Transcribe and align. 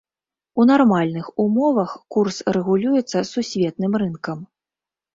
У 0.63 0.63
нармальных 0.71 1.25
умовах 1.43 1.95
курс 2.17 2.41
рэгулюецца 2.59 3.17
сусветным 3.33 3.91
рынкам. 4.07 4.39